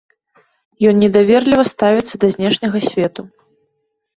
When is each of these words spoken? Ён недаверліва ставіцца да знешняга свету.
Ён 0.91 0.95
недаверліва 1.03 1.65
ставіцца 1.73 2.15
да 2.25 2.33
знешняга 2.37 2.79
свету. 2.89 3.21